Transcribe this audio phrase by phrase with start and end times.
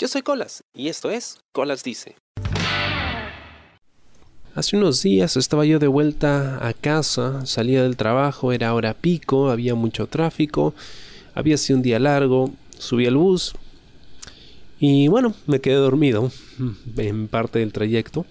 [0.00, 2.14] Yo soy Colas y esto es Colas Dice.
[4.54, 9.50] Hace unos días estaba yo de vuelta a casa, salía del trabajo, era hora pico,
[9.50, 10.72] había mucho tráfico,
[11.34, 13.54] había sido un día largo, subí al bus
[14.78, 16.30] y bueno, me quedé dormido
[16.96, 18.24] en parte del trayecto.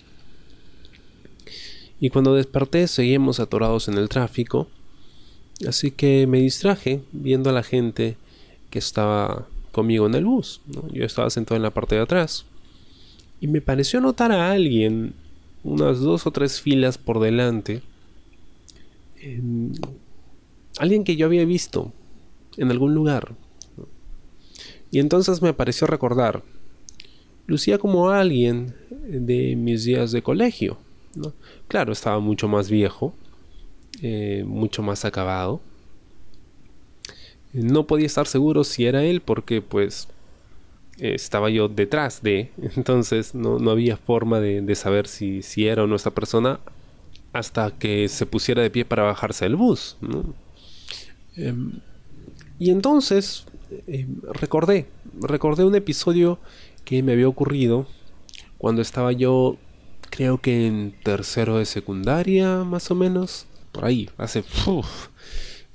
[2.00, 4.70] Y cuando desperté seguimos atorados en el tráfico,
[5.68, 8.16] así que me distraje viendo a la gente
[8.70, 9.48] que estaba
[9.78, 10.60] conmigo en el bus.
[10.92, 12.46] Yo estaba sentado en la parte de atrás
[13.40, 15.14] y me pareció notar a alguien
[15.64, 17.84] unas dos o tres filas por delante.
[20.80, 21.94] alguien que yo había visto
[22.58, 23.36] en algún lugar.
[24.90, 26.42] Y entonces me pareció recordar.
[27.46, 28.76] Lucía como alguien
[29.08, 30.78] de mis días de colegio.
[31.68, 33.14] Claro, estaba mucho más viejo,
[34.02, 35.62] eh, mucho más acabado.
[37.64, 40.08] No podía estar seguro si era él porque pues
[40.98, 45.96] estaba yo detrás de, entonces no, había forma de, saber si, si, era o no
[45.96, 46.60] esta persona
[47.34, 49.98] hasta que se pusiera de pie para bajarse del bus.
[51.36, 51.80] Em,
[52.58, 53.46] y entonces
[53.86, 54.88] em, recordé,
[55.22, 56.40] recordé un episodio
[56.84, 57.86] que me había ocurrido
[58.58, 59.58] cuando estaba yo,
[60.10, 64.44] creo que en tercero de secundaria, más o menos, por ahí, hace...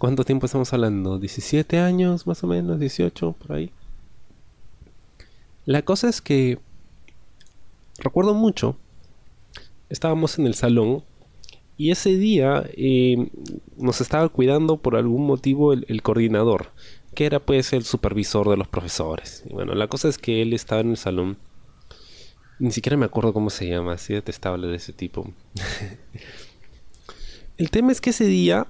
[0.02, 1.20] ¿Cuánto tiempo estamos hablando?
[1.20, 2.80] ¿17 años más o menos?
[2.80, 3.70] ¿18 por ahí?
[5.64, 6.58] La cosa es que
[8.00, 8.76] recuerdo mucho,
[9.90, 11.04] estábamos en el salón
[11.76, 13.30] y ese día eh,
[13.76, 16.72] nos estaba cuidando por algún motivo el, coordinador,
[17.14, 19.44] que era pues el supervisor de los profesores.
[19.48, 21.38] Y bueno, la cosa es que él estaba en el salón.
[22.58, 25.32] Ni siquiera me acuerdo cómo se llama, así detestable de ese tipo.
[27.58, 28.66] el tema es que ese día,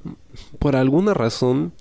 [0.59, 1.73] por alguna razón,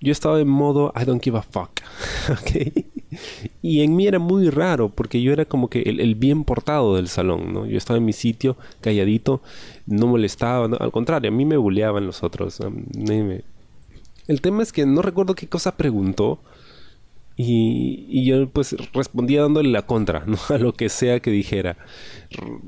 [0.00, 1.80] yo estaba en modo I don't give a fuck.
[2.30, 2.84] ¿ok?
[3.62, 7.08] Y en mí era muy raro, porque yo era como que el, bien portado del
[7.08, 7.66] salón, ¿no?
[7.66, 9.40] Yo estaba en mi sitio, calladito,
[9.86, 12.58] no molestaba, al contrario, a mí me buleaban los otros.
[14.26, 16.40] El tema es que no recuerdo qué cosa preguntó,
[17.36, 20.38] y, yo pues respondía dándole la contra, ¿no?
[20.48, 21.76] A lo que sea que dijera.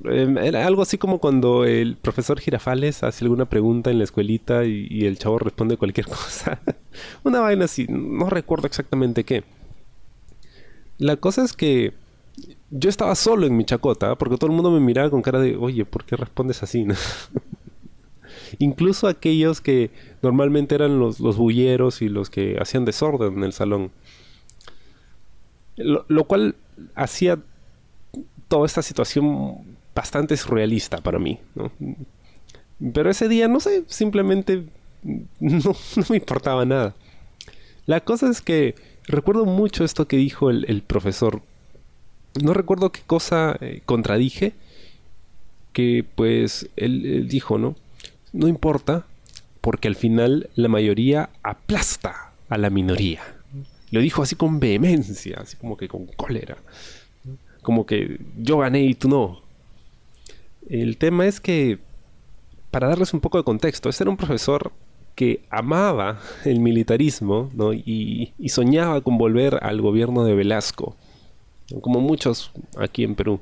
[0.05, 4.65] Em, era algo así como cuando el profesor Girafales hace alguna pregunta en la escuelita
[4.65, 6.61] y, el chavo responde cualquier cosa.
[7.23, 9.45] Una vaina así, no recuerdo exactamente qué.
[10.99, 11.93] La cosa es que
[12.71, 15.57] yo estaba solo en mi chacota porque todo el mundo me miraba con cara de,
[15.57, 16.87] oye, ¿por qué respondes así?
[18.59, 19.91] Incluso aquellos que
[20.23, 23.93] normalmente eran los, los bulleros y los que hacían desorden en el salón.
[25.77, 26.57] Lo, cual
[26.95, 27.39] hacía
[28.49, 29.59] toda esta situación
[29.95, 31.39] bastante surrealista para mí.
[32.93, 34.65] Pero ese día, no sé, simplemente
[35.41, 35.77] no
[36.09, 36.95] me importaba nada.
[37.87, 38.75] La cosa es que
[39.07, 41.43] recuerdo mucho esto que dijo el, profesor.
[42.43, 44.53] No recuerdo qué cosa eh, contradije.
[45.73, 47.77] Que pues él, dijo, ¿no?
[48.33, 49.07] No importa,
[49.61, 53.36] porque al final la mayoría aplasta a la minoría.
[53.91, 56.57] Lo dijo así con vehemencia, así como que con cólera.
[57.63, 59.41] Como que yo gané y tú no.
[60.69, 61.79] El tema es que,
[62.71, 64.73] para darles un poco de contexto, este era un profesor
[65.15, 70.95] que amaba el militarismo y, soñaba con volver al gobierno de Velasco,
[71.81, 73.41] como muchos aquí en Perú.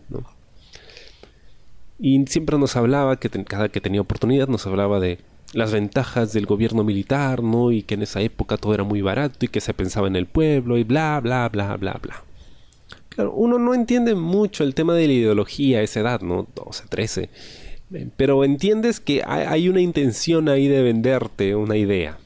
[1.98, 5.18] Y siempre nos hablaba, que cada que tenía oportunidad, nos hablaba de
[5.54, 7.72] las ventajas del gobierno militar, ¿no?
[7.72, 10.26] Y que en esa época todo era muy barato y que se pensaba en el
[10.26, 12.22] pueblo y bla, bla, bla, bla, bla.
[13.08, 16.46] Claro, uno no entiende mucho el tema de la ideología a esa edad, ¿no?
[16.54, 17.30] 12, 13
[18.16, 22.18] pero entiendes que hay una intención ahí de venderte una idea.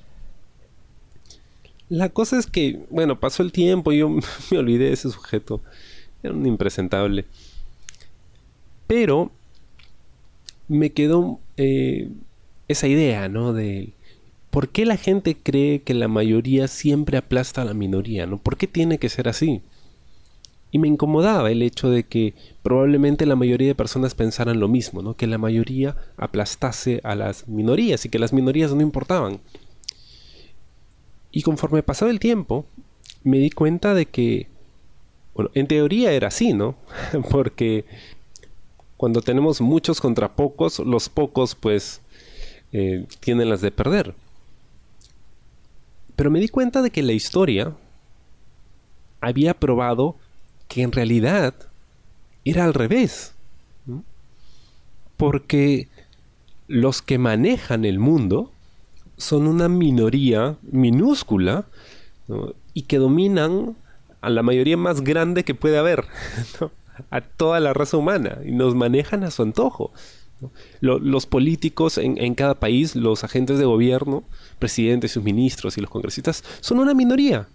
[1.88, 4.09] La cosa es que, bueno, pasó el tiempo, y yo
[4.50, 5.61] me olvidé de ese sujeto.
[6.22, 7.25] Era un impresentable.
[8.87, 9.31] Pero
[10.69, 12.11] me quedó eh,
[12.69, 13.53] esa idea, ¿no?
[13.53, 13.93] De
[14.51, 18.39] por qué la gente cree que la mayoría siempre aplasta a la minoría, ¿no?
[18.39, 19.62] ¿Por qué tiene que ser así?
[20.71, 25.00] Y me incomodaba el hecho de que probablemente la mayoría de personas pensaran lo mismo,
[25.00, 25.15] ¿no?
[25.15, 29.41] que la mayoría aplastase a las minorías y que las minorías no importaban.
[31.32, 32.67] Y conforme pasaba el tiempo,
[33.25, 34.49] me di cuenta de que,
[35.35, 36.76] bueno, en teoría era así, ¿no?
[37.31, 37.87] Porque
[38.99, 42.03] cuando tenemos muchos contra pocos, los pocos pues
[42.73, 44.15] eh, tienen las de perder.
[46.17, 47.75] Pero me di cuenta de que la historia
[49.20, 50.17] había probado
[50.69, 51.55] que en realidad
[52.44, 53.35] era al revés.
[55.17, 55.88] Porque
[56.67, 58.53] los que manejan el mundo
[59.17, 61.67] son una minoría minúscula
[62.75, 63.76] y que dominan
[64.20, 66.05] a la mayoría más grande que puede haber,
[67.11, 69.93] a toda la raza humana, y nos manejan a su antojo.
[70.81, 74.25] Los políticos en, en, cada país, los agentes de gobierno,
[74.58, 77.49] presidentes, sus ministros y los congresistas, son una minoría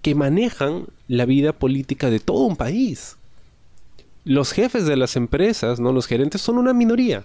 [0.00, 3.16] que manejan la vida política de todo un país.
[4.24, 5.92] Los jefes de las empresas, ¿no?
[5.92, 7.24] los gerentes, son una minoría.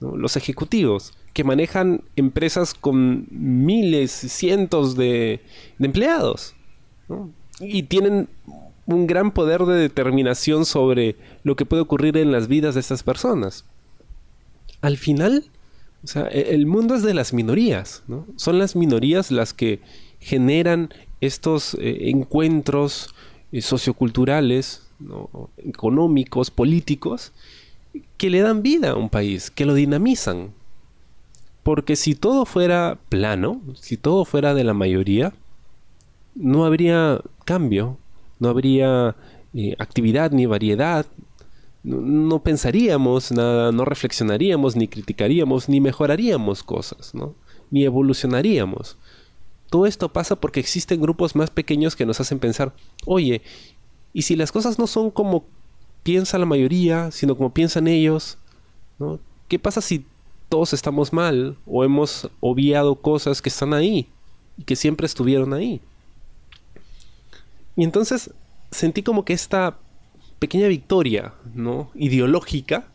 [0.00, 5.40] Los ejecutivos, que manejan empresas con miles, cientos de,
[5.80, 6.54] empleados.
[7.60, 8.28] Y tienen
[8.86, 13.02] un gran poder de determinación sobre lo que puede ocurrir en las vidas de estas
[13.02, 13.64] personas.
[14.80, 15.44] Al final,
[16.14, 18.02] e, el mundo es de las minorías,
[18.36, 19.80] Son las minorías las que
[20.20, 20.90] generan
[21.20, 23.14] estos eh, encuentros
[23.52, 24.84] eh, socioculturales,
[25.58, 27.32] económicos, políticos,
[28.16, 30.52] que le dan vida a un país, que lo dinamizan.
[31.62, 35.32] Porque si todo fuera plano, si todo fuera de la mayoría,
[36.34, 37.98] no habría cambio,
[38.38, 39.16] no habría
[39.54, 41.06] eh, actividad ni variedad,
[41.88, 47.34] no, pensaríamos nada, no reflexionaríamos, ni criticaríamos, ni mejoraríamos cosas, ¿no?
[47.70, 48.96] ni evolucionaríamos.
[49.70, 52.74] Todo esto pasa porque existen grupos más pequeños que nos hacen pensar,
[53.04, 53.42] oye,
[54.12, 55.44] ¿y si las cosas no son como
[56.02, 58.38] piensa la mayoría, sino como piensan ellos?
[58.98, 59.18] ¿no?
[59.48, 60.04] ¿Qué pasa si
[60.48, 64.08] todos estamos mal o hemos obviado cosas que están ahí
[64.56, 65.80] y que siempre estuvieron ahí?
[67.76, 68.30] Y entonces
[68.70, 69.78] sentí como que esta
[70.38, 71.90] pequeña victoria, ¿no?
[71.94, 72.86] Ideológica,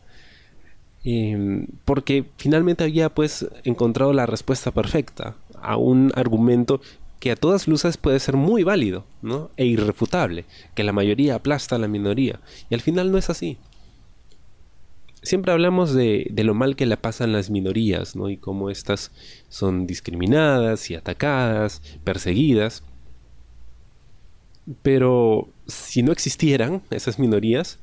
[1.04, 6.80] em, porque finalmente había pues encontrado la respuesta perfecta a un argumento
[7.24, 9.50] que a todas luces puede ser muy válido ¿no?
[9.56, 10.44] e irrefutable,
[10.74, 12.40] que la mayoría aplasta a la minoría.
[12.68, 13.56] Y al final no es así.
[15.22, 18.28] Siempre hablamos de, de lo mal que le pasan las minorías ¿no?
[18.28, 19.10] y cómo éstas
[19.48, 22.82] son discriminadas y atacadas, perseguidas.
[24.82, 27.78] Pero si no existieran esas minorías,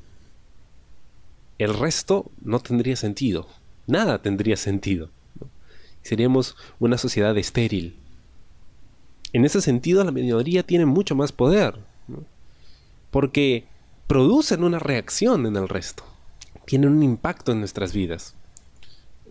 [1.58, 3.46] el resto no tendría sentido.
[3.86, 5.10] Nada tendría sentido
[6.02, 7.96] seríamos una sociedad estéril.
[9.32, 11.78] En ese sentido, la minoría tiene mucho más poder,
[13.10, 13.64] porque
[14.06, 16.04] producen una reacción en el resto,
[16.66, 18.34] tienen un impacto en nuestras vidas.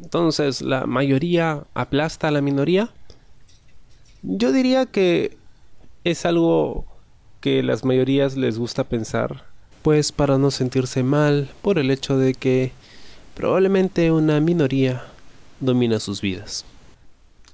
[0.01, 2.89] Entonces, ¿la mayoría aplasta a la minoría?
[4.23, 5.37] Yo diría que
[6.03, 6.85] es algo
[7.41, 9.43] que las mayorías les gusta pensar,
[9.81, 12.71] pues para no sentirse mal por el hecho de que
[13.35, 15.03] probablemente una minoría
[15.59, 16.65] domina sus vidas.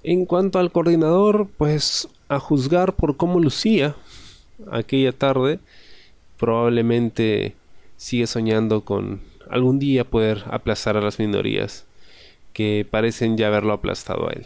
[0.04, 3.96] En cuanto al coordinador, pues a juzgar por cómo lucía
[4.72, 5.60] aquella tarde,
[6.38, 7.56] probablemente
[7.96, 11.86] sigue soñando con algún día poder aplastar a las minorías
[12.54, 14.46] que parecen ya haberlo aplastado a él.